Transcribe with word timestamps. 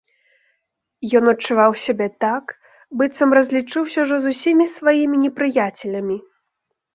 Ён 1.17 1.23
адчуваў 1.33 1.75
сябе 1.85 2.07
так, 2.25 2.45
быццам 3.01 3.29
разлічыўся 3.39 3.97
ўжо 4.07 4.15
з 4.25 4.33
усімі 4.33 4.65
сваімі 4.79 5.21
непрыяцелямі. 5.27 6.17